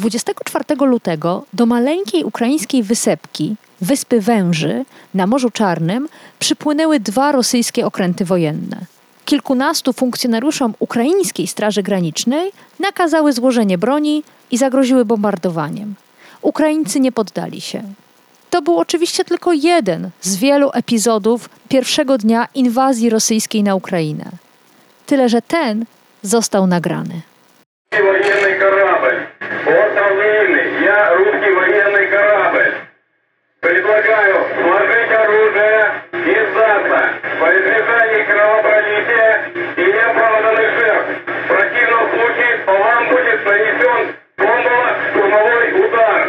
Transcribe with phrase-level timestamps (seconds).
[0.00, 6.08] 24 lutego do maleńkiej ukraińskiej wysepki, wyspy Węży, na Morzu Czarnym,
[6.38, 8.76] przypłynęły dwa rosyjskie okręty wojenne.
[9.24, 15.94] Kilkunastu funkcjonariuszom ukraińskiej Straży Granicznej nakazały złożenie broni i zagroziły bombardowaniem.
[16.42, 17.82] Ukraińcy nie poddali się.
[18.50, 24.30] To był oczywiście tylko jeden z wielu epizodów pierwszego dnia inwazji rosyjskiej na Ukrainę.
[25.06, 25.84] Tyle, że ten
[26.22, 27.29] został nagrany.
[29.70, 32.74] Вот Аллейный, я русский военный корабль.
[33.60, 39.44] Предлагаю сложить оружие и сдаться во избежание кровопролития
[39.76, 41.10] и неоправданных жертв.
[41.24, 46.28] В противном случае по вам будет нанесен бомбово-штурмовой удар.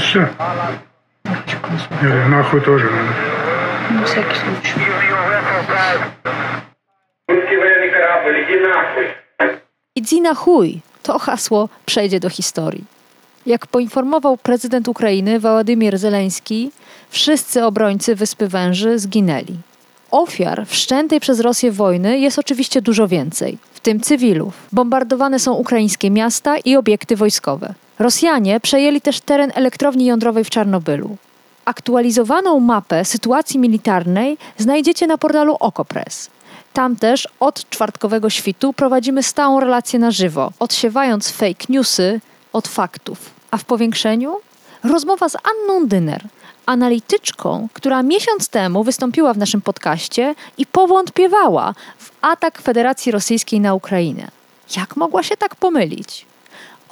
[0.00, 0.28] все.
[2.02, 3.12] Или нахуй тоже надо.
[7.28, 9.06] Русский военный корабль, иди нахуй.
[9.96, 12.84] Idzina chuj to hasło przejdzie do historii.
[13.46, 16.70] Jak poinformował prezydent Ukrainy Władimir Zeleński,
[17.10, 19.56] wszyscy obrońcy Wyspy Węży zginęli.
[20.10, 24.54] Ofiar wszczętej przez Rosję wojny jest oczywiście dużo więcej, w tym cywilów.
[24.72, 27.74] Bombardowane są ukraińskie miasta i obiekty wojskowe.
[28.01, 31.17] Rosjanie przejęli też teren elektrowni jądrowej w Czarnobylu.
[31.65, 36.29] Aktualizowaną mapę sytuacji militarnej znajdziecie na portalu Okopres.
[36.73, 42.19] Tam też od czwartkowego świtu prowadzimy stałą relację na żywo, odsiewając fake newsy
[42.53, 43.29] od faktów.
[43.51, 44.35] A w powiększeniu
[44.83, 46.23] rozmowa z Anną Dyner,
[46.65, 53.73] analityczką, która miesiąc temu wystąpiła w naszym podcaście i powątpiewała w atak Federacji Rosyjskiej na
[53.73, 54.27] Ukrainę.
[54.77, 56.30] Jak mogła się tak pomylić?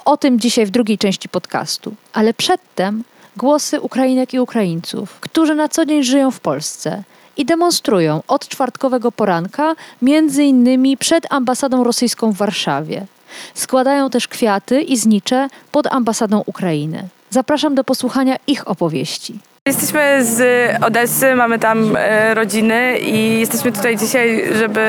[0.04, 3.04] O tym dzisiaj w drugiej części podcastu, ale przedtem
[3.36, 7.02] głosy Ukrainek i Ukraińców, którzy na co dzień żyją w Polsce
[7.36, 13.06] i demonstrują od czwartkowego poranka, między innymi przed ambasadą rosyjską w Warszawie.
[13.54, 17.08] Składają też kwiaty i znicze pod ambasadą Ukrainy.
[17.30, 19.38] Zapraszam do posłuchania ich opowieści.
[19.66, 20.42] Jesteśmy z
[20.84, 24.80] Odessy, mamy tam e, rodziny i jesteśmy tutaj dzisiaj, żeby,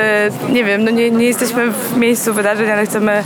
[0.48, 3.24] nie wiem, no nie, nie jesteśmy w miejscu wydarzeń, ale chcemy,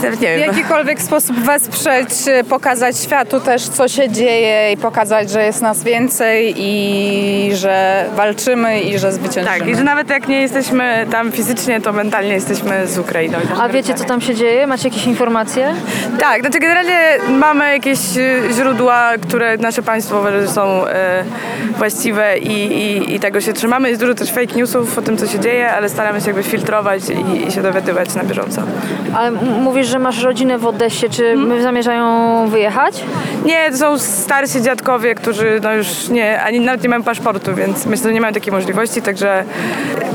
[0.00, 0.40] w wiem.
[0.40, 2.08] jakikolwiek sposób wesprzeć,
[2.48, 8.80] pokazać światu też, co się dzieje i pokazać, że jest nas więcej i że walczymy
[8.80, 9.58] i że zwyciężymy.
[9.58, 13.38] Tak, i że nawet jak nie jesteśmy tam fizycznie, to mentalnie jesteśmy z Ukrainą.
[13.60, 14.66] A wiecie, co tam się dzieje?
[14.66, 15.74] Macie jakieś informacje?
[16.20, 21.24] Tak, znaczy generalnie mamy jakieś e, źródła, które nasze państwo uważa, że są e,
[21.78, 23.88] właściwe i, i, i tego się trzymamy.
[23.88, 27.02] Jest dużo też fake newsów o tym, co się dzieje, ale staramy się jakby filtrować
[27.08, 28.62] i, i się dowiadywać na bieżąco.
[29.14, 31.08] Ale mówisz, że masz rodzinę w Odessie.
[31.10, 33.04] Czy zamierzają wyjechać?
[33.44, 37.86] Nie, to są starsi dziadkowie, którzy no już nie, ani nawet nie mają paszportu, więc
[37.86, 39.44] myślę, że nie mają takiej możliwości, także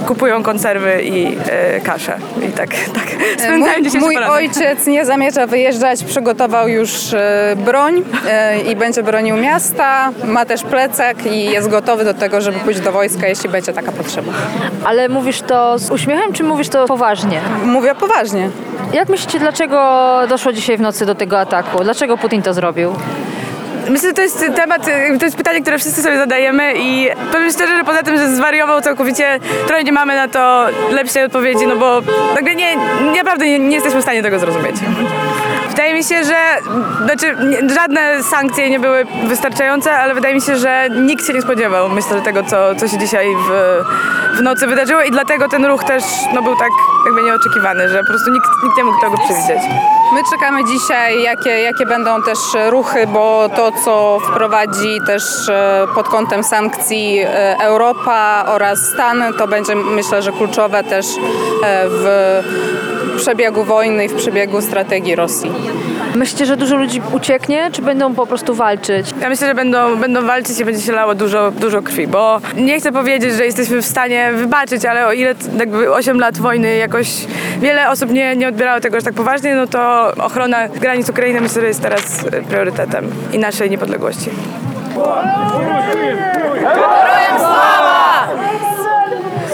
[0.07, 2.17] kupują konserwy i e, kaszę.
[2.49, 3.03] I tak, tak
[3.37, 4.35] spędzają Mój, mój poranek.
[4.35, 10.11] ojciec nie zamierza wyjeżdżać, przygotował już e, broń e, i będzie bronił miasta.
[10.23, 13.91] Ma też plecak i jest gotowy do tego, żeby pójść do wojska, jeśli będzie taka
[13.91, 14.31] potrzeba.
[14.85, 17.41] Ale mówisz to z uśmiechem, czy mówisz to poważnie?
[17.65, 18.49] Mówię poważnie.
[18.93, 19.64] Jak myślicie, dlaczego
[20.29, 21.83] doszło dzisiaj w nocy do tego ataku?
[21.83, 22.95] Dlaczego Putin to zrobił?
[23.89, 24.85] Myślę, że to jest temat,
[25.19, 28.81] to jest pytanie, które wszyscy sobie zadajemy i powiem szczerze, że poza tym, że zwariował
[28.81, 32.01] całkowicie, trochę nie mamy na to lepszej odpowiedzi, no bo
[32.55, 32.77] nie,
[33.15, 34.75] naprawdę nie, nie jesteśmy w stanie tego zrozumieć.
[35.75, 36.35] Wydaje mi się, że
[37.05, 37.35] znaczy,
[37.75, 42.21] żadne sankcje nie były wystarczające, ale wydaje mi się, że nikt się nie spodziewał, myślę,
[42.21, 43.81] tego, co, co się dzisiaj w,
[44.37, 46.69] w nocy wydarzyło i dlatego ten ruch też no, był tak
[47.05, 49.59] jakby nieoczekiwany, że po prostu nikt, nikt nie mógł tego przewidzieć.
[50.13, 52.39] My czekamy dzisiaj, jakie, jakie będą też
[52.69, 59.47] ruchy, bo to, co wprowadzi też e, pod kątem sankcji e, Europa oraz Stany, to
[59.47, 61.05] będzie myślę, że kluczowe też
[61.63, 61.87] e,
[63.15, 65.51] w przebiegu wojny i w przebiegu strategii Rosji.
[66.15, 69.07] Myślicie, że dużo ludzi ucieknie, czy będą po prostu walczyć?
[69.21, 72.79] Ja myślę, że będą, będą walczyć i będzie się lało dużo, dużo krwi, bo nie
[72.79, 77.07] chcę powiedzieć, że jesteśmy w stanie wybaczyć, ale o ile jakby 8 lat wojny jakoś
[77.61, 81.61] wiele osób nie, nie odbierało tego aż tak poważnie, no to ochrona granic Ukrainy myślę,
[81.61, 84.29] że jest teraz e, priorytetem i naszej niepodległości.
[84.93, 85.25] Putin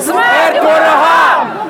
[0.01, 1.60] zrobił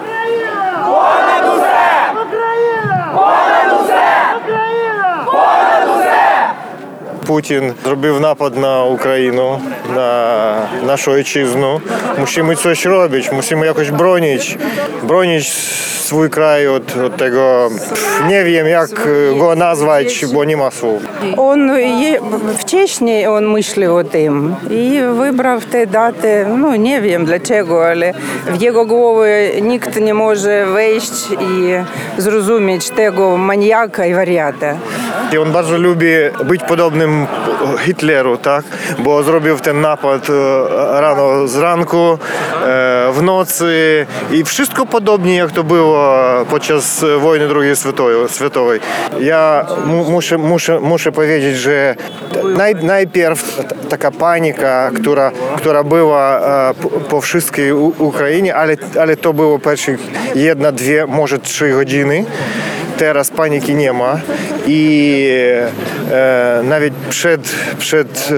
[7.32, 9.60] Путін зробив напад на Україну,
[9.96, 11.82] на нашу вітчизну.
[12.20, 14.58] Мусимо щось робити, мусимо якось броніч,
[15.04, 15.46] бронити
[16.12, 17.72] свій край від, від того.
[18.28, 21.02] Не вім, як його назвати, бо нема слов.
[21.38, 22.22] Он є
[22.60, 28.14] в Чечні, он мислив тим і вибрав те дати, ну не вім для чого, але
[28.52, 29.26] в його голову
[29.62, 31.06] ніхто не може вийти
[31.42, 31.80] і
[32.18, 34.78] зрозуміти того маньяка і варіата.
[35.34, 36.08] I on bardzo lubi
[36.46, 37.28] być podobnym
[37.80, 38.66] Hitleru, tak?
[39.00, 42.18] Bo zrobił ten napad e, rano z ranku, e,
[43.12, 46.16] w nocy i wszystko podobnie jak to było
[46.50, 48.16] podczas wojny II światowej.
[48.30, 48.80] światowej.
[49.20, 51.96] Ja mu, muszę, muszę, muszę powiedzieć, że
[52.58, 58.78] naj, najpierw t- taka panika, która, która była e, po, po wszystkiej U- Ukrainie, ale,
[65.30, 65.72] e,
[68.32, 68.34] e,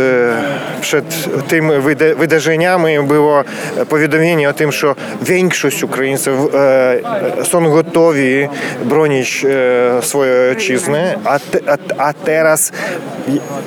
[0.81, 1.03] przed
[1.47, 3.43] tymi wyda- wydarzeniami było
[3.89, 8.47] powiadomienie o tym, że większość Ukraińców e, są gotowi
[8.85, 12.71] bronić e, swojej ojczyzny, a, te, a, a teraz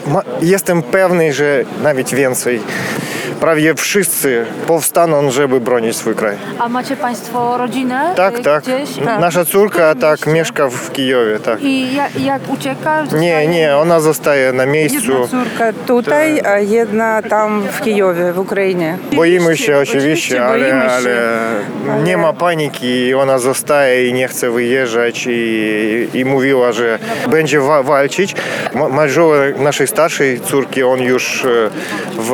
[0.06, 2.60] ma, jestem pewny, że nawet więcej.
[3.40, 6.36] prawie wszyscy powstaną, żeby bronić swój kraj.
[6.58, 8.12] A macie Państwo rodzinę?
[8.16, 8.62] Tak, y, tak.
[8.62, 8.96] Gdzieś?
[9.04, 9.20] tak.
[9.20, 11.62] Nasza córka tak mieszka w Kijowie, tak.
[11.62, 13.04] I jak, jak ucieka?
[13.18, 15.12] Nie, nie, ona zostaje na miejscu.
[15.12, 18.98] Jedna córka tutaj, a jedna tam w Kijowie, w Ukrainie.
[19.12, 21.10] Boimy się oczywiście, ale, się, ale
[22.04, 26.98] nie ma paniki i ona zostaje i nie chce wyjeżdżać i, i mówiła, że
[27.30, 28.34] będzie wa- walczyć.
[28.74, 31.48] Ma- Major naszej starszej córki, on już e,
[32.18, 32.32] w,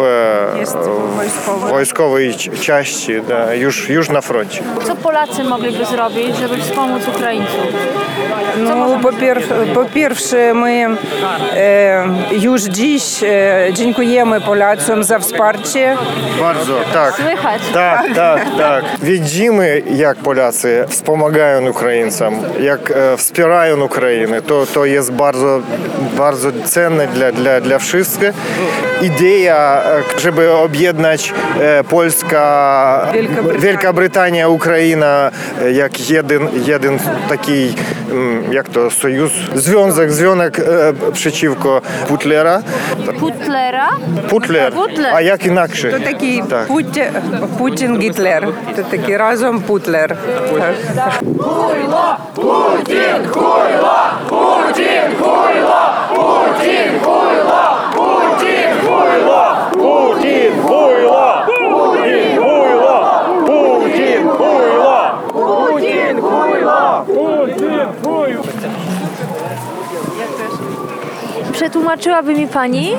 [1.70, 4.62] Wojskowej ci- części, da, już, już na froncie.
[4.86, 7.66] Co Polacy mogliby zrobić, żeby wspomóc Ukraińców?
[8.58, 10.96] Ну, по-перше, по-перше, ми
[11.54, 15.96] е, już dziś е, dziękujemy Polakom za wsparcie.
[16.40, 17.14] Bardzo, tak.
[17.14, 17.62] Słychać.
[17.74, 18.84] Tak, tak, tak.
[19.02, 24.42] Widzimy, jak Polacy wspomagają Ukraińcom, jak e, wspierają Ukrainę.
[24.42, 25.60] To, to jest bardzo,
[26.16, 28.32] bardzo cenne dla, dla, dla wszystkich
[29.02, 31.24] ідея, е, щоб об'єднати
[31.60, 33.14] е, польська
[33.44, 35.30] Великобританія, Україна
[35.62, 37.78] е, як єдин, єдин такий,
[38.50, 40.52] як то союз, зв'язок, зв'язок
[41.12, 42.62] пшечівко Путлера.
[43.20, 43.90] Путлера?
[44.28, 44.72] Путлер.
[45.14, 45.90] А як інакше?
[45.90, 46.66] То такий так.
[46.66, 47.00] Пут...
[47.58, 48.48] Путін Гітлер.
[48.76, 50.16] То такий разом Путлер.
[52.34, 53.26] Путін!
[53.30, 54.01] Хуйло!
[71.72, 72.92] Przetłumaczyłaby mi Pani?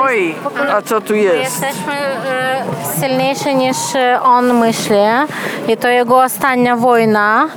[0.00, 0.34] Oj,
[0.72, 1.36] a co tu jest?
[1.36, 2.64] Jesteśmy e,
[3.00, 4.96] silniejsi niż e, on myśli
[5.68, 7.48] i to jego ostatnia wojna.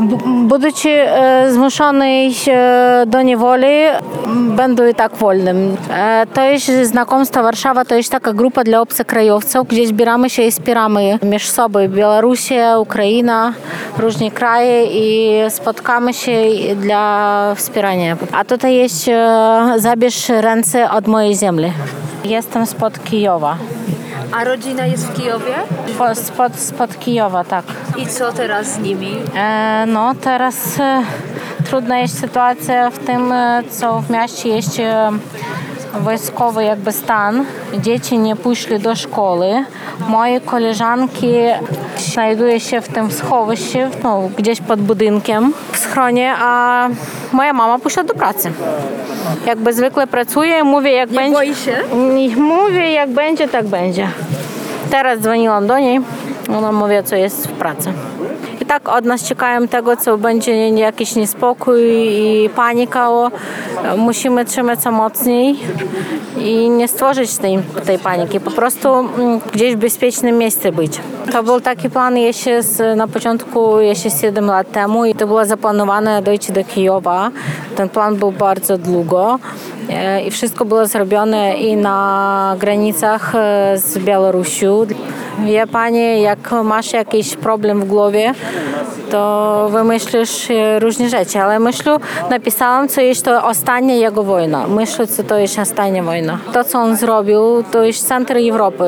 [0.00, 0.16] B-
[0.48, 3.66] Будучи e, zmuszony e, do niewoli,
[4.56, 5.76] będę i tak wolnym.
[5.90, 10.50] E, To jest znakomstwo Warszawa, to jest taka grupa dla obcokrajowców, gdzie zbieramy się i
[10.50, 13.52] wspieramy między sobą Białorusia, Ukraina,
[13.98, 16.32] różne kraje i spotkamy się
[16.76, 18.16] dla wspierania.
[18.32, 21.72] A tutaj jest e, zabierz ręce od mojej ziemi.
[22.24, 23.56] Jestem spod Kijowa.
[24.33, 25.53] A rodzina jest w Kijowie?
[25.97, 27.65] Po- Spod, spod Kijowa, tak.
[27.97, 29.15] I co teraz z nimi?
[29.35, 31.03] E, no teraz e,
[31.65, 35.09] trudna jest sytuacja w tym, e, co w mieście jest e,
[35.93, 37.45] wojskowy jakby stan.
[37.79, 39.47] Dzieci nie poszli do szkoły.
[40.07, 41.33] Moje koleżanki
[41.97, 46.89] znajdują się w tym schowisie, no, gdzieś pod budynkiem w schronie, a
[47.31, 48.51] moja mama poszła do pracy.
[49.45, 51.33] Jakby zwykle pracuje mówię, jak będzie.
[51.33, 51.75] boi się?
[52.35, 54.07] Mówię, jak będzie, tak będzie.
[54.91, 55.99] Teraz dzwoniłam do niej.
[56.57, 57.93] Ona mówi, co jest w pracy.
[58.61, 63.09] I tak od nas czekają tego, co będzie jakiś niespokój i panika.
[63.97, 65.55] Musimy trzymać się mocniej
[66.37, 68.39] i nie stworzyć tej, tej paniki.
[68.39, 70.99] Po prostu mm, gdzieś w bezpiecznym miejscu być.
[71.31, 75.45] To był taki plan jeszcze z, na początku, jeszcze 7 lat temu i to było
[75.45, 77.31] zaplanowane dojść do Kijowa.
[77.75, 79.39] Ten plan był bardzo długo
[80.27, 83.33] i wszystko było zrobione i na granicach
[83.75, 84.85] z Białorusią.
[85.45, 88.33] Wie Pani, jak masz jakiś problem w głowie,
[89.11, 90.47] to wymyślisz
[90.79, 91.97] różne rzeczy, ale myślę,
[92.29, 93.43] napisałam, co jest to
[93.73, 94.67] ostatnia jego wojna.
[94.67, 96.39] Myślę, co to jest ostatnia wojna.
[96.53, 98.83] To, co on zrobił, to jest centrum Europy.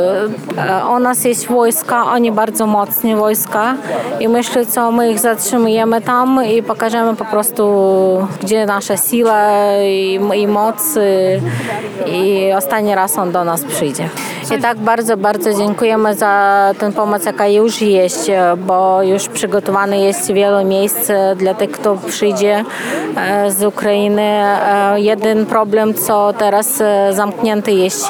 [0.95, 3.75] U nas jest wojska, oni bardzo mocne wojska
[4.19, 7.63] i myślę, co my ich zatrzymujemy tam i pokażemy po prostu,
[8.41, 9.41] gdzie nasza siła
[9.83, 10.97] i, i moc
[12.07, 14.09] i ostatni raz on do nas przyjdzie.
[14.57, 20.31] I tak bardzo, bardzo dziękujemy za tę pomoc, jaka już jest, bo już przygotowane jest
[20.31, 22.63] wiele miejsc dla tych, kto przyjdzie
[23.47, 24.41] z Ukrainy.
[24.95, 28.07] Jeden problem, co teraz zamknięte jest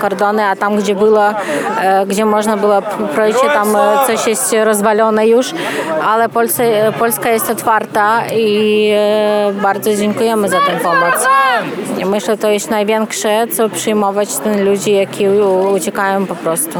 [0.00, 1.22] kordony, a tam, gdzie było,
[2.06, 2.82] gdzie można było
[3.12, 5.54] przejść, tam coś jest rozwalone już,
[6.08, 6.62] ale Polska,
[6.98, 8.92] Polska jest otwarta i
[9.62, 11.28] bardzo dziękujemy za tę pomoc.
[12.06, 12.70] Myślę, to jest
[13.19, 15.27] największe, co przyjmować ten ludzi, які
[15.75, 16.79] uciekają po prostu.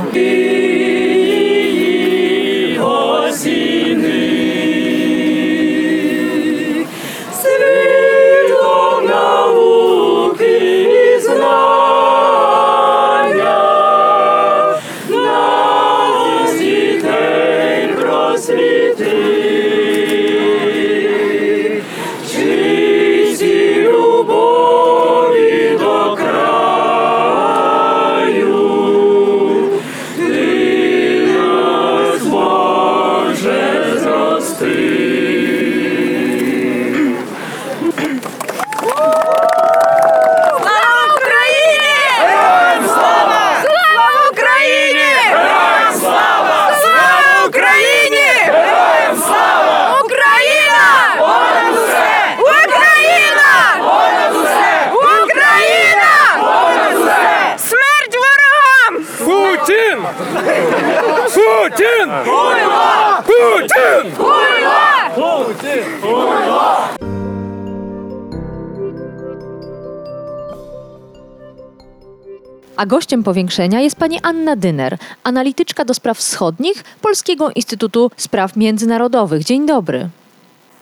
[72.81, 79.45] A gościem powiększenia jest pani Anna Dyner, analityczka do spraw wschodnich Polskiego Instytutu Spraw Międzynarodowych.
[79.45, 80.09] Dzień dobry.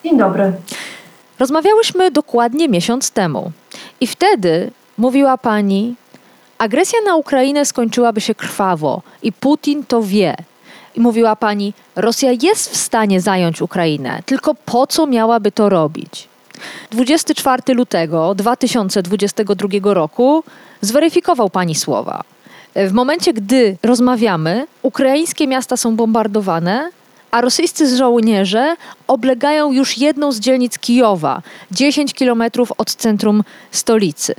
[0.04, 0.52] Dzień dobry.
[1.38, 3.52] Rozmawiałyśmy dokładnie miesiąc temu.
[4.00, 5.94] I wtedy mówiła pani,
[6.58, 10.36] agresja na Ukrainę skończyłaby się krwawo i Putin to wie.
[10.94, 16.28] I mówiła pani, Rosja jest w stanie zająć Ukrainę, tylko po co miałaby to robić?
[16.90, 20.44] 24 lutego 2022 roku
[20.80, 22.24] zweryfikował pani słowa.
[22.76, 26.90] W momencie, gdy rozmawiamy, ukraińskie miasta są bombardowane,
[27.30, 34.34] a rosyjscy żołnierze oblegają już jedną z dzielnic Kijowa, 10 kilometrów od centrum stolicy.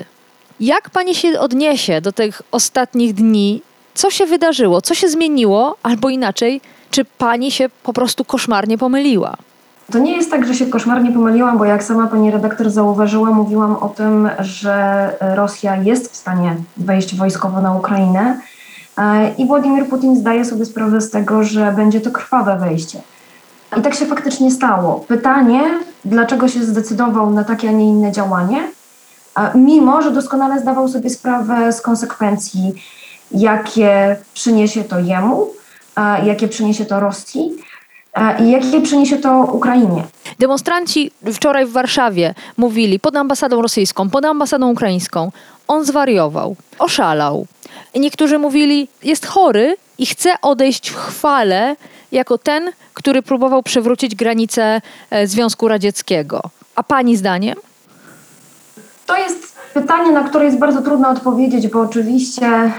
[0.60, 3.62] Jak pani się odniesie do tych ostatnich dni?
[3.94, 4.82] Co się wydarzyło?
[4.82, 5.78] Co się zmieniło?
[5.84, 9.38] Albo inaczej, czy pani się po prostu koszmarnie pomyliła?
[9.92, 13.76] To nie jest tak, że się koszmarnie pomyliłam, bo jak sama pani redaktor zauważyła, mówiłam
[13.76, 18.40] o tym, że Rosja jest w stanie wejść wojskowo na Ukrainę
[19.38, 23.02] i Władimir Putin zdaje sobie sprawę z tego, że będzie to krwawe wejście.
[23.78, 25.06] I tak się faktycznie stało.
[25.08, 25.62] Pytanie,
[26.06, 28.64] dlaczego się zdecydował na takie, a nie inne działanie,
[29.56, 32.74] mimo że doskonale zdawał sobie sprawę z konsekwencji,
[33.32, 35.48] jakie przyniesie to jemu,
[36.24, 37.52] jakie przyniesie to Rosji
[38.40, 40.04] i jakie przyniesie to Ukrainie.
[40.40, 45.32] Demonstranci wczoraj w Warszawie mówili pod ambasadą rosyjską, pod ambasadą ukraińską,
[45.68, 47.48] on zwariował, oszalał.
[47.96, 51.76] Niektórzy mówili, jest chory i chce odejść w chwale
[52.12, 54.82] jako ten, który próbował przywrócić granice
[55.26, 56.42] Związku Radzieckiego.
[56.76, 57.56] A pani zdaniem?
[59.06, 62.72] To jest pytanie, na które jest bardzo trudno odpowiedzieć, bo oczywiście y,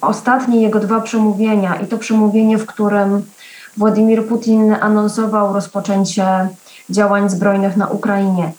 [0.00, 3.22] ostatnie jego dwa przemówienia i to przemówienie, w którym
[3.78, 6.48] Władimir Putin anonsował rozpoczęcie
[6.90, 8.52] działań zbrojnych na Ukrainie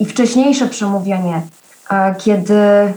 [0.00, 1.42] i wcześniejsze przemówienie,
[2.18, 2.54] kiedy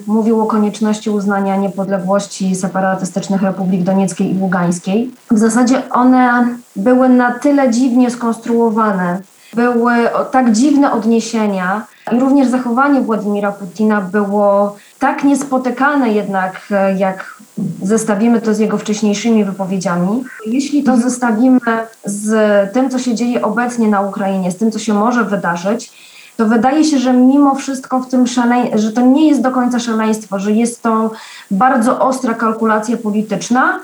[0.08, 5.12] mówił o konieczności uznania niepodległości separatystycznych Republik Donieckiej i Ługańskiej.
[5.32, 9.20] W zasadzie one były na tyle dziwnie skonstruowane,
[9.54, 9.94] były
[10.32, 17.42] tak dziwne odniesienia i również zachowanie Władimira Putina było tak niespotykane jednak, e, jak
[17.82, 20.24] zestawimy to z jego wcześniejszymi wypowiedziami.
[20.46, 21.60] Jeśli to zestawimy
[22.06, 25.92] z tym, co się dzieje obecnie na Ukrainie, z tym, co się może wydarzyć,
[26.38, 29.80] to wydaje się, że mimo wszystko w tym szaleństwie, że to nie jest do końca
[29.80, 31.12] szaleństwo, że jest to
[31.52, 33.80] bardzo ostra kalkulacja polityczna,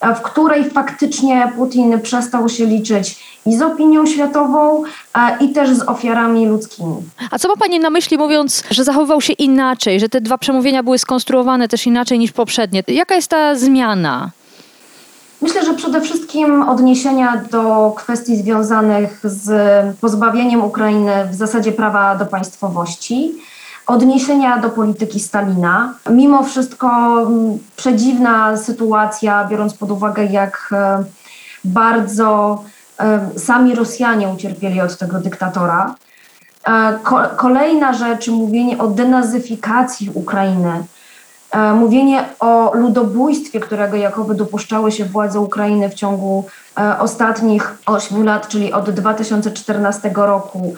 [0.00, 4.82] w której faktycznie Putin przestał się liczyć i z opinią światową,
[5.40, 6.96] i też z ofiarami ludzkimi.
[7.30, 10.82] A co ma Pani na myśli, mówiąc, że zachowywał się inaczej, że te dwa przemówienia
[10.82, 12.82] były skonstruowane też inaczej niż poprzednie?
[12.88, 14.30] Jaka jest ta zmiana?
[15.42, 19.50] Myślę, że przede wszystkim odniesienia do kwestii związanych z
[19.96, 23.32] pozbawieniem Ukrainy w zasadzie prawa do państwowości,
[23.88, 25.94] odniesienia do polityki Stalina.
[26.10, 27.16] Mimo wszystko
[27.76, 31.04] przedziwna sytuacja, biorąc pod uwagę, jak e,
[31.64, 32.62] bardzo
[33.00, 35.94] e, sami Rosjanie ucierpieli od tego dyktatora.
[36.66, 36.98] E,
[37.36, 40.84] kolejna rzecz, mówienie o denazyfikacji Ukrainy
[41.74, 46.44] mówienie o ludobójstwie, którego jakoby dopuszczały się władze Ukrainy w ciągu
[46.98, 50.74] ostatnich 8 lat, czyli od 2014 roku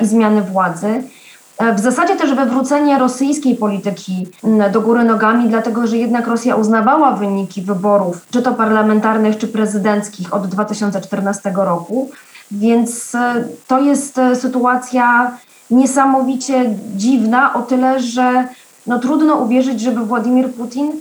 [0.00, 1.02] i zmiany władzy.
[1.74, 4.26] W zasadzie też wywrócenie rosyjskiej polityki
[4.72, 10.34] do góry nogami, dlatego że jednak Rosja uznawała wyniki wyborów, czy to parlamentarnych, czy prezydenckich
[10.34, 12.10] od 2014 roku.
[12.50, 13.12] Więc
[13.66, 15.30] to jest sytuacja
[15.70, 18.48] niesamowicie dziwna, o tyle, że
[18.86, 20.92] no trudno uwierzyć, żeby Władimir Putin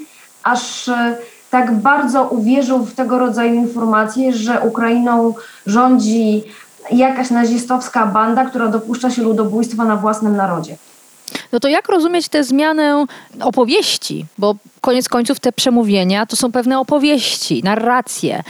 [0.44, 1.18] aż e,
[1.50, 5.34] tak bardzo uwierzył w tego rodzaju informacje, że Ukrainą
[5.66, 6.44] rządzi
[6.92, 10.78] jakaś nazistowska banda, która dopuszcza się ludobójstwa na własnym narodzie.
[11.52, 13.06] No to jak rozumieć tę zmianę
[13.42, 14.26] opowieści?
[14.38, 18.44] Bo koniec końców te przemówienia to są pewne opowieści, narracje.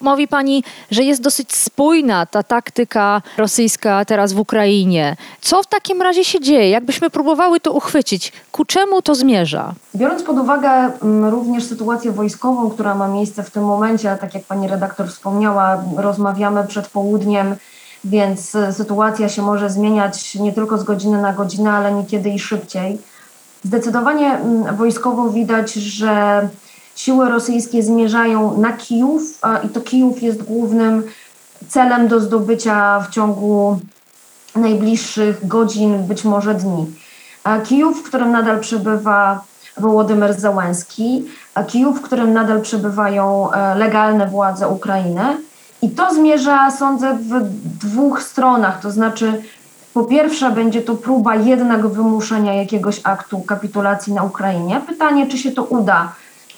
[0.00, 5.16] Mówi pani, że jest dosyć spójna ta taktyka rosyjska teraz w Ukrainie.
[5.40, 6.70] Co w takim razie się dzieje?
[6.70, 8.32] Jakbyśmy próbowały to uchwycić?
[8.52, 9.74] Ku czemu to zmierza?
[9.96, 14.44] Biorąc pod uwagę mm, również sytuację wojskową, która ma miejsce w tym momencie, tak jak
[14.44, 17.56] pani redaktor wspomniała, rozmawiamy przed południem
[18.04, 22.38] więc e, sytuacja się może zmieniać nie tylko z godziny na godzinę, ale niekiedy i
[22.38, 22.98] szybciej.
[23.64, 26.48] Zdecydowanie mm, wojskowo widać, że
[26.96, 29.22] siły rosyjskie zmierzają na Kijów
[29.64, 31.02] i to Kijów jest głównym
[31.68, 33.78] celem do zdobycia w ciągu
[34.56, 36.86] najbliższych godzin, być może dni.
[37.64, 39.44] Kijów, w którym nadal przebywa
[39.76, 45.36] Wołodymyr Załęski, a Kijów, w którym nadal przebywają e, legalne władze Ukrainy
[45.84, 47.42] i to zmierza, sądzę, w
[47.86, 48.80] dwóch stronach.
[48.80, 49.42] To znaczy,
[49.94, 54.80] po pierwsze, będzie to próba jednak wymuszenia jakiegoś aktu kapitulacji na Ukrainie.
[54.86, 56.12] Pytanie, czy się to uda.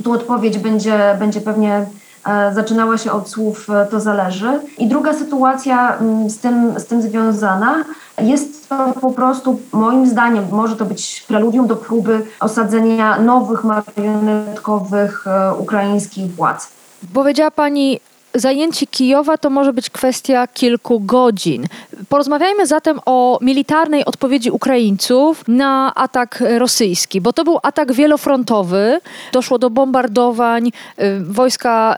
[0.05, 1.87] Tu odpowiedź będzie, będzie pewnie
[2.27, 4.61] e, zaczynała się od słów e, to zależy.
[4.79, 7.85] I druga sytuacja mm, z tym, z tym związana
[8.23, 15.27] jest to po prostu, moim zdaniem, może to być preludium do próby osadzenia nowych marionetkowych
[15.27, 16.69] e, ukraińskich władz.
[17.15, 18.01] Powiedziała Pani
[18.37, 21.67] zajęcie Kijowa to może być kwestia kilku godzin.
[22.09, 29.01] Porozmawiajmy zatem o militarnej odpowiedzi Ukraińców na atak rosyjski, bo to był atak wielofrontowy.
[29.33, 30.73] Doszło do bombardowań, y,
[31.21, 31.97] wojska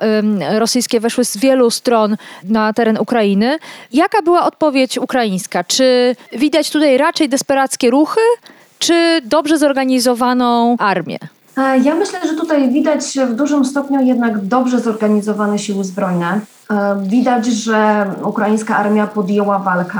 [0.58, 3.58] rosyjskie weszły z wielu stron na teren Ukrainy.
[3.92, 5.64] Jaka była odpowiedź ukraińska?
[5.64, 8.20] Czy widać tutaj raczej desperackie ruchy,
[8.78, 11.18] czy dobrze zorganizowaną armię?
[11.58, 16.40] E, ja myślę, że tutaj widać w dużym stopniu jednak dobrze zorganizowane siły zbrojne.
[16.70, 19.98] E, widać, że ukraińska armia podjęła walkę.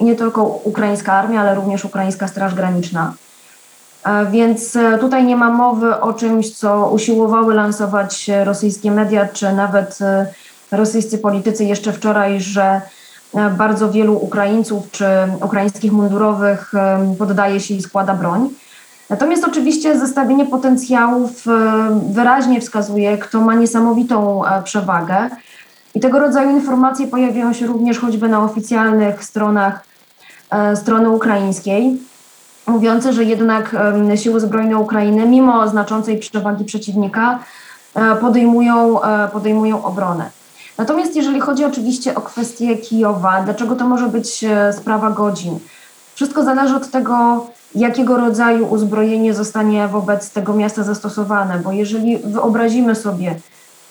[0.00, 3.14] Nie tylko ukraińska armia, ale również ukraińska Straż Graniczna.
[4.04, 9.98] E, więc tutaj nie ma mowy o czymś, co usiłowały lansować rosyjskie media, czy nawet
[10.72, 12.80] rosyjscy politycy jeszcze wczoraj, że
[13.58, 15.06] bardzo wielu Ukraińców czy
[15.42, 16.72] ukraińskich mundurowych
[17.18, 18.50] poddaje się i składa broń.
[19.10, 21.50] Natomiast oczywiście zestawienie potencjałów e,
[22.12, 25.30] wyraźnie wskazuje, kto ma niesamowitą e, przewagę.
[25.94, 29.84] I tego rodzaju informacje pojawiają się również choćby na oficjalnych stronach
[30.50, 31.98] e, strony ukraińskiej,
[32.66, 33.76] mówiące, że jednak
[34.16, 37.38] siły zbrojne Ukrainy, mimo znaczącej przewagi przeciwnika,
[38.20, 39.00] podejmują,
[39.32, 40.30] podejmują obronę.
[40.78, 45.58] Natomiast jeżeli chodzi oczywiście o kwestię Kijowa, dlaczego to może być sprawa godzin?
[46.14, 52.94] Wszystko zależy od tego, jakiego rodzaju uzbrojenie zostanie wobec tego miasta zastosowane, bo jeżeli wyobrazimy
[52.94, 53.34] sobie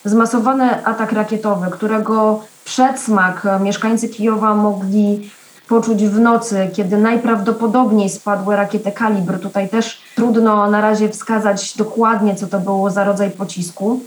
[0.05, 5.29] zmasowany atak rakietowy, którego przedsmak mieszkańcy Kijowa mogli
[5.67, 9.39] poczuć w nocy, kiedy najprawdopodobniej spadły rakiety kalibr.
[9.39, 13.99] Tutaj też trudno na razie wskazać dokładnie, co to było za rodzaj pocisku.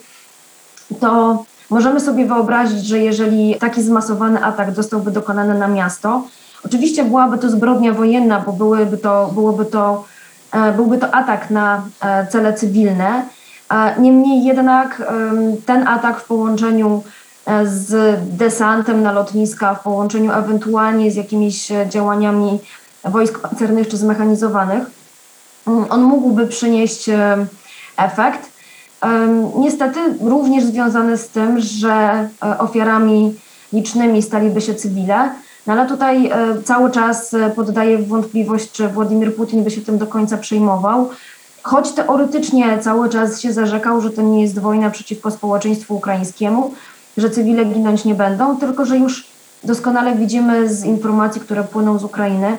[1.00, 6.22] To możemy sobie wyobrazić, że jeżeli taki zmasowany atak zostałby dokonany na miasto,
[6.66, 10.05] Oczywiście byłaby to zbrodnia wojenna, bo byłyby to, byłoby to
[10.76, 11.83] byłby to atak na
[12.31, 13.22] cele cywilne.
[13.98, 15.02] Niemniej jednak
[15.66, 17.02] ten atak w połączeniu
[17.64, 22.59] z desantem na lotniska, w połączeniu ewentualnie z jakimiś działaniami
[23.05, 24.85] wojsk pancernych czy zmechanizowanych,
[25.66, 27.11] mm, on mógłby przynieść
[27.96, 28.57] efekt.
[29.57, 31.90] Niestety również związany z tym, że
[32.42, 33.35] e, ofiarami
[33.72, 35.31] licznymi staliby się cywile,
[35.66, 39.98] no ale tutaj e, cały czas e, poddaję wątpliwość, czy Władimir Putin by się tym
[39.98, 41.11] do końca przejmował.
[41.62, 46.74] Choć teoretycznie cały czas się zarzekał, że to nie jest wojna przeciwko społeczeństwu ukraińskiemu,
[47.16, 49.26] że cywile ginąć nie będą, tylko że już
[49.64, 52.59] doskonale widzimy z informacji, które płyną z Ukrainy,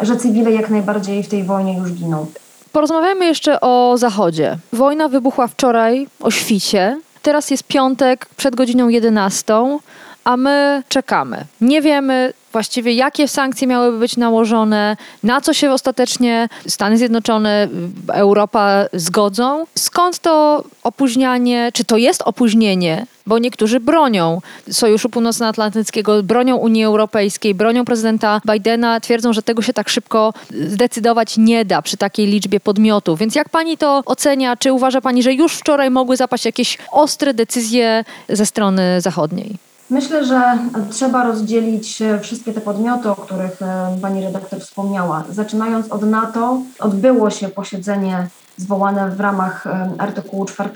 [0.00, 2.26] że cywile jak najbardziej w tej wojnie już giną.
[2.72, 4.58] Porozmawiajmy jeszcze o Zachodzie.
[4.72, 7.00] Wojna wybuchła wczoraj o świcie.
[7.22, 9.78] Teraz jest piątek przed godziną 11,
[10.24, 11.44] a my czekamy.
[11.60, 17.68] Nie wiemy, właściwie jakie sankcje miałyby być nałożone, na co się ostatecznie Stany Zjednoczone,
[18.12, 19.66] Europa zgodzą.
[19.74, 24.40] Skąd to opóźnianie, czy to jest opóźnienie, bo niektórzy bronią
[24.70, 31.36] Sojuszu Północnoatlantyckiego, bronią Unii Europejskiej, bronią prezydenta Bidena, twierdzą, że tego się tak szybko zdecydować
[31.36, 33.18] nie da przy takiej liczbie podmiotów.
[33.18, 34.56] Więc jak pani to ocenia?
[34.56, 39.65] Czy uważa pani, że już wczoraj mogły zapaść jakieś ostre decyzje ze strony zachodniej?
[39.90, 40.58] Myślę, że
[40.90, 45.24] trzeba rozdzielić e, wszystkie te podmioty, o których e, pani redaktor wspomniała.
[45.30, 50.70] Zaczynając od NATO, odbyło się posiedzenie zwołane w ramach e, artykułu 4.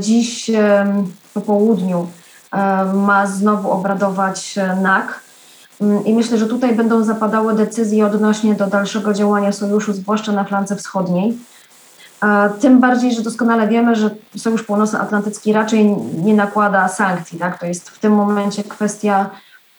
[0.00, 0.50] Dziś
[1.34, 2.06] po południu
[2.94, 5.20] ma znowu obradować NAK.
[5.80, 10.44] Mm, I myślę, że tutaj będą zapadały decyzje odnośnie do dalszego działania sojuszu, zwłaszcza na
[10.44, 11.38] flance wschodniej.
[12.60, 17.38] Tym bardziej, że doskonale wiemy, że Sojusz Północnoatlantycki raczej nie nakłada sankcji.
[17.38, 17.58] Tak?
[17.58, 19.30] To jest w tym momencie kwestia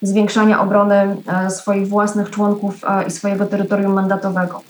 [0.01, 4.61] zwiększania obrony e, swoich własnych członków e, i swojego terytorium mandatowego.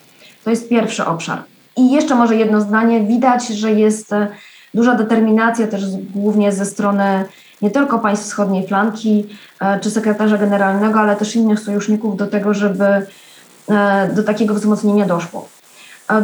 [0.43, 1.43] To jest pierwszy obszar.
[1.77, 3.01] I jeszcze może jedno zdanie.
[3.03, 4.27] Widać, że jest e,
[4.73, 5.83] duża determinacja też
[6.15, 7.25] głównie ze strony
[7.61, 9.27] nie tylko państw wschodniej flanki
[9.81, 12.85] czy sekretarza generalnego, ale też innych sojuszników do tego, żeby
[14.15, 15.47] do takiego wzmocnienia doszło.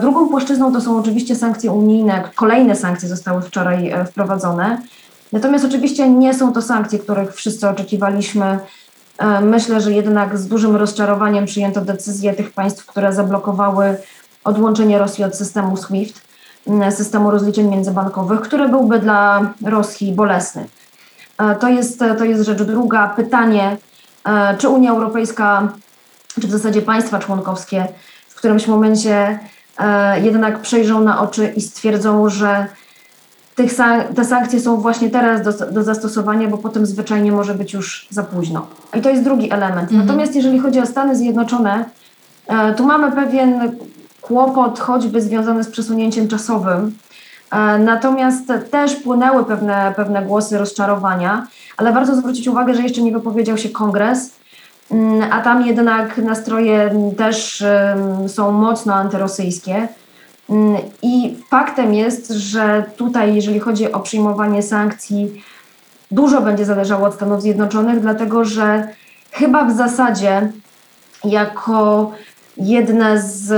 [0.02, 2.24] Drugą płaszczyzną to są oczywiście sankcje unijne.
[2.36, 4.82] Kolejne sankcje zostały wczoraj e, wprowadzone.
[5.32, 8.60] Natomiast oczywiście nie są to sankcje, których wszyscy oczekiwaliśmy.
[9.18, 13.98] E, myślę, że jednak z dużym rozczarowaniem przyjęto decyzję tych państw, które zablokowały
[14.44, 16.22] odłączenie Rosji od systemu SWIFT,
[16.90, 20.66] systemu rozliczeń międzybankowych, który byłby dla Rosji bolesny.
[21.38, 23.08] E, to jest, to jest rzecz druga.
[23.08, 23.78] Pytanie,
[24.58, 25.74] czy Unia Europejska,
[26.42, 27.88] czy w zasadzie państwa członkowskie
[28.30, 29.40] w którymś momencie
[30.22, 32.68] jednak przejrzą na oczy i stwierdzą, że
[33.56, 33.76] tych
[34.16, 38.24] te sankcje są właśnie teraz do, do, zastosowania, bo potem zwyczajnie może być już za
[38.24, 38.66] późno.
[38.98, 39.92] I to jest drugi element.
[39.92, 40.06] Mhm.
[40.08, 41.86] Natomiast jeżeli chodzi o Stany Zjednoczone,
[42.48, 43.72] e, tu mamy pewien
[44.22, 46.98] kłopot, choćby związany z przesunięciem czasowym.
[47.52, 53.12] E, natomiast też płynęły pewne, pewne głosy rozczarowania, ale warto zwrócić uwagę, że jeszcze nie
[53.12, 54.41] wypowiedział się kongres
[55.32, 57.64] a tam jednak nastroje też
[58.28, 59.88] są mocno antyrosyjskie.
[60.50, 65.44] Mm, I faktem jest, że tutaj, jeżeli chodzi o przyjmowanie sankcji,
[66.12, 68.88] dużo będzie zależało od Stanów Zjednoczonych, dlatego że
[69.32, 70.52] chyba w zasadzie
[71.24, 72.12] jako
[72.58, 73.52] jedne z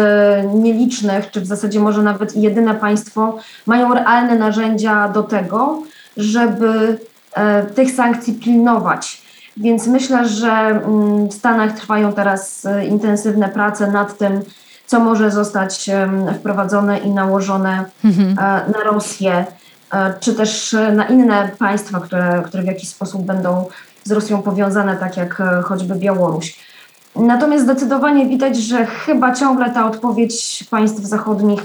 [0.56, 5.84] nielicznych, czy w zasadzie może nawet jedyne państwo, mają realne narzędzia do tego,
[6.18, 6.98] żeby
[7.34, 9.23] e, tych sankcji pilnować.
[9.58, 14.42] Więc myślę, że mm, w Stanach trwają teraz e, intensywne prace nad tym,
[14.88, 15.90] co może zostać
[16.40, 18.30] wprowadzone i nałożone mhm.
[18.40, 19.46] E, na Rosję,
[19.94, 23.66] e, czy też na inne państwa, które, które w jakiś sposób będą
[24.04, 26.60] z Rosją powiązane, tak jak choćby Białoruś.
[27.16, 31.62] Natomiast zdecydowanie widać, że chyba ciągle ta odpowiedź państw zachodnich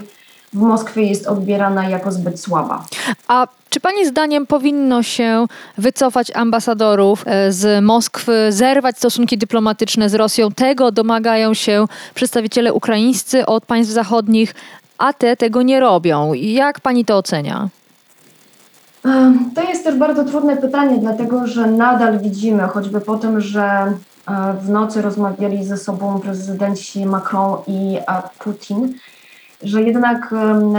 [0.53, 2.85] w Moskwie jest odbierana jako zbyt słaba.
[3.29, 5.47] A czy Pani zdaniem powinno się
[5.79, 10.51] wycofać ambasadorów e, z Moskwy, zerwać stosunki dyplomatyczne z Rosją?
[10.51, 14.55] Tego domagają się przedstawiciele ukraińscy od państw zachodnich,
[14.99, 16.33] a te tego nie robią.
[16.35, 17.69] Jak Pani to ocenia?
[19.07, 23.63] E, to jest też bardzo trudne pytanie, dlatego że nadal widzimy, choćby po tym, że
[23.63, 23.95] e,
[24.63, 27.99] w nocy rozmawiali ze sobą prezydenci Macron i
[28.39, 28.95] Putin,
[29.63, 30.35] że jednak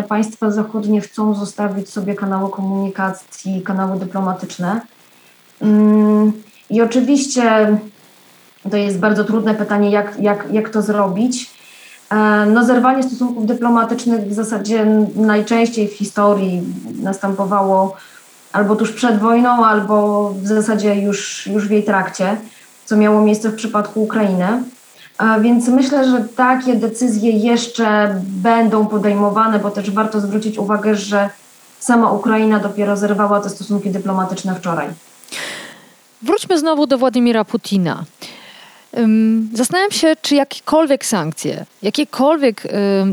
[0.10, 4.82] państwa zachodnie chcą zostawić sobie kanały komunikacji, kanały dyplomatyczne.
[5.62, 6.32] Mm,
[6.70, 7.78] I oczywiście
[8.72, 11.50] to jest bardzo trudne pytanie, jak, jak, jak to zrobić.
[12.12, 16.63] E, no, zerwanie stosunków dyplomatycznych w zasadzie najczęściej w historii
[17.02, 17.96] następowało
[18.52, 22.38] albo tuż przed wojną, albo w zasadzie już, już w jej trakcie,
[22.86, 24.63] co miało miejsce w przypadku Ukrainy.
[25.19, 31.29] A Więc myślę, że takie decyzje jeszcze będą podejmowane, bo też warto zwrócić uwagę, że
[31.79, 34.88] sama Ukraina dopiero zerwała te stosunki dyplomatyczne wczoraj.
[36.21, 38.03] Wróćmy znowu do Władimira Putina.
[39.53, 42.63] Zastanawiam się, czy jakiekolwiek sankcje, jakiekolwiek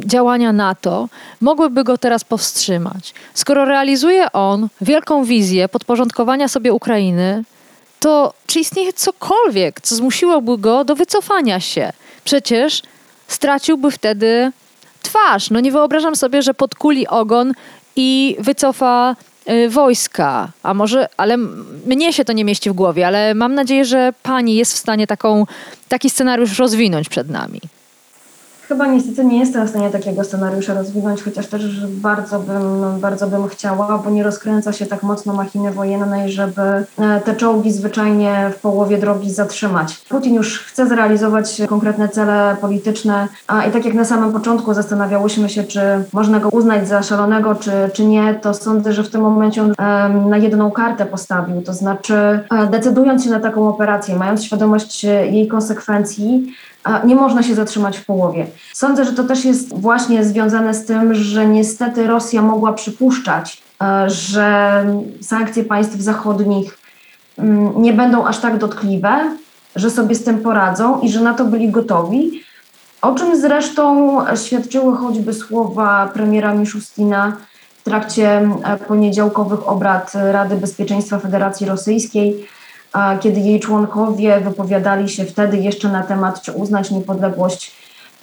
[0.04, 1.08] działania NATO
[1.40, 3.14] mogłyby go teraz powstrzymać.
[3.34, 7.44] Skoro realizuje on wielką wizję podporządkowania sobie Ukrainy,
[8.06, 11.92] to czy istnieje cokolwiek, co zmusiłoby go do wycofania się?
[12.24, 12.82] Przecież
[13.28, 14.52] straciłby wtedy
[15.02, 15.50] twarz.
[15.50, 17.52] No nie wyobrażam sobie, że podkuli ogon
[17.96, 19.16] i wycofa
[19.50, 20.48] y, wojska.
[20.62, 21.36] A może, ale
[21.86, 25.06] mnie się to nie mieści w głowie, ale mam nadzieję, że pani jest w stanie
[25.06, 25.46] taką,
[25.88, 27.60] taki scenariusz rozwinąć przed nami.
[28.68, 33.48] Chyba niestety nie jestem w stanie takiego scenariusza rozwinąć, chociaż też bardzo bym, bardzo bym
[33.48, 36.84] chciała, bo nie rozkręca się tak mocno machiny wojennej, żeby e,
[37.24, 40.04] te czołgi zwyczajnie w połowie drogi zatrzymać.
[40.08, 45.48] Putin już chce zrealizować konkretne cele polityczne a i tak jak na samym początku zastanawiałyśmy
[45.48, 45.80] się, czy
[46.12, 49.74] można go uznać za szalonego, czy, czy nie, to sądzę, że w tym momencie on
[50.28, 55.48] na jedną kartę postawił, to znaczy e, decydując się na taką operację, mając świadomość jej
[55.48, 56.54] konsekwencji,
[57.04, 58.46] nie można się zatrzymać w połowie.
[58.72, 64.10] Sądzę, że to też jest właśnie związane z tym, że niestety Rosja mogła przypuszczać, e,
[64.10, 64.84] że
[65.20, 66.78] sankcje państw zachodnich
[67.38, 69.36] mm, nie będą aż tak dotkliwe,
[69.76, 72.42] że sobie z tym poradzą i że na to byli gotowi.
[73.02, 77.36] O czym zresztą świadczyły choćby słowa premiera Miszustina
[77.80, 82.46] w trakcie e, poniedziałkowych obrad Rady Bezpieczeństwa Federacji Rosyjskiej,
[83.20, 87.72] kiedy jej członkowie wypowiadali się wtedy jeszcze na temat, czy uznać niepodległość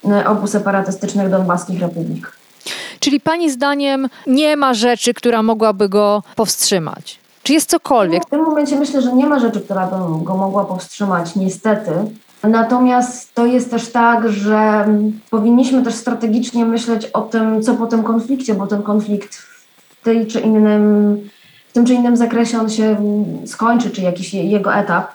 [0.09, 2.31] e, obu separatystycznych donbaskich republik.
[2.99, 7.19] Czyli pani zdaniem nie ma rzeczy, która mogłaby go powstrzymać?
[7.43, 8.23] Czy jest cokolwiek?
[8.25, 11.91] W tym momencie myślę, że nie ma rzeczy, która by go mogła powstrzymać, niestety.
[12.43, 14.87] Natomiast to jest też tak, że
[15.29, 19.35] powinniśmy też strategicznie myśleć o tym, co po tym konflikcie, bo ten konflikt
[19.89, 21.29] w tej czy innym,
[21.73, 22.95] w tym czy innym zakresie on się
[23.45, 25.11] skończy, czy jakiś je- jego etap.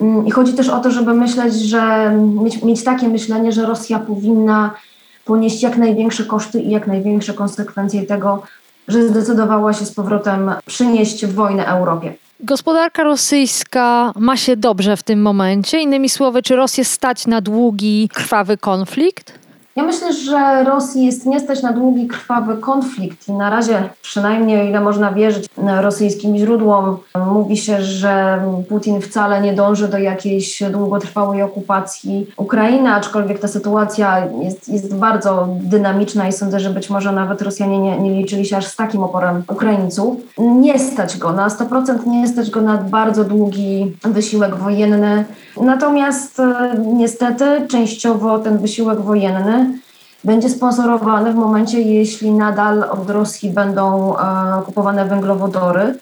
[0.00, 3.98] Mm, I chodzi też o to, żeby myśleć, że mieć, mieć takie myślenie, że Rosja
[3.98, 4.70] powinna
[5.24, 8.42] ponieść jak największe koszty i jak największe konsekwencje tego,
[8.88, 12.14] że zdecydowała się z powrotem przynieść wojnę Europie.
[12.40, 15.80] Gospodarka rosyjska ma się dobrze w tym momencie.
[15.80, 19.41] Innymi słowy, czy Rosję stać na długi, krwawy konflikt?
[19.76, 24.60] Ja myślę, że Rosji jest nie stać na długi, krwawy konflikt i na razie, przynajmniej
[24.60, 25.46] o ile można wierzyć
[25.80, 26.96] rosyjskim źródłom,
[27.32, 34.26] mówi się, że Putin wcale nie dąży do jakiejś długotrwałej okupacji Ukrainy, aczkolwiek ta sytuacja
[34.42, 38.56] jest, jest bardzo dynamiczna i sądzę, że być może nawet Rosjanie nie, nie liczyli się
[38.56, 40.16] aż z takim oporem Ukraińców.
[40.38, 45.24] Nie stać go na 100%, nie stać go na bardzo długi wysiłek wojenny.
[45.60, 49.61] Natomiast e, niestety częściowo ten wysiłek wojenny
[50.24, 55.94] będzie sponsorowany w momencie, jeśli nadal od Rosji będą e, kupowane węglowodory.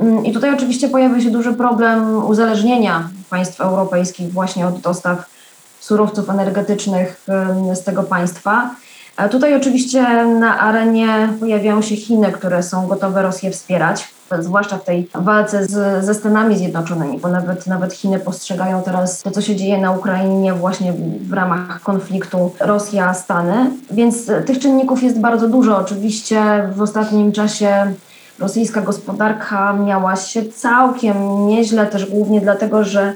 [0.00, 5.34] Mm, I tutaj oczywiście pojawia się duży problem uzależnienia państw europejskich właśnie od dostaw
[5.80, 7.26] surowców energetycznych
[7.74, 8.70] z tego państwa.
[9.16, 14.84] A tutaj oczywiście na arenie pojawiają się Chiny, które są gotowe Rosję wspierać, zwłaszcza w
[14.84, 19.56] tej walce z, ze Stanami Zjednoczonymi, bo nawet, nawet Chiny postrzegają teraz to, co się
[19.56, 23.70] dzieje na Ukrainie właśnie w, ramach konfliktu Rosja-Stany.
[23.90, 25.78] Więc e, tych czynników jest bardzo dużo.
[25.78, 27.94] Oczywiście w ostatnim czasie
[28.38, 33.14] rosyjska gospodarka miała się całkiem nieźle, też głównie dlatego, że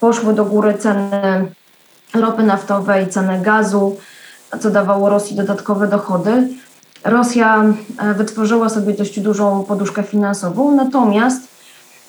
[0.00, 1.46] poszły do góry ceny
[2.14, 3.96] ropy naftowej, ceny gazu,
[4.60, 6.48] co dawało Rosji dodatkowe dochody.
[7.04, 7.64] Rosja
[7.98, 11.40] e, wytworzyła sobie dość dużą poduszkę finansową, natomiast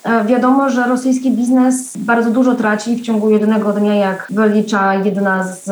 [0.04, 5.44] e, wiadomo, że rosyjski biznes bardzo dużo traci w ciągu jednego dnia, jak wylicza jedna
[5.44, 5.70] z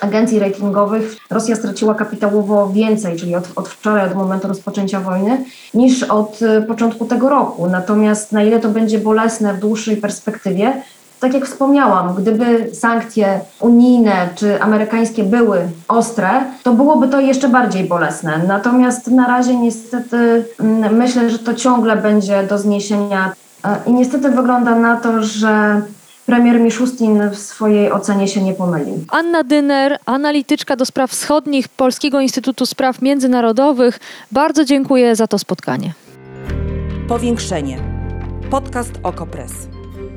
[0.00, 1.16] agencji ratingowych.
[1.30, 6.62] Rosja straciła kapitałowo więcej, czyli od, od wczoraj, od momentu rozpoczęcia wojny, niż od e,
[6.62, 7.66] początku tego roku.
[7.66, 10.82] Natomiast na ile to będzie bolesne w dłuższej perspektywie,
[11.20, 16.30] tak jak wspomniałam, gdyby sankcje unijne czy amerykańskie były ostre,
[16.62, 18.40] to byłoby to jeszcze bardziej bolesne.
[18.46, 23.32] Natomiast na razie niestety mm, myślę, że to ciągle będzie do zniesienia.
[23.64, 25.82] E, I niestety wygląda na to, że
[26.26, 29.04] premier Miszustin w swojej ocenie się nie pomylił.
[29.08, 34.00] Anna Dyner, analityczka do spraw wschodnich Polskiego Instytutu Spraw Międzynarodowych.
[34.32, 35.92] Bardzo dziękuję za to spotkanie.
[37.08, 37.78] Powiększenie.
[38.50, 39.79] Podcast Okopres.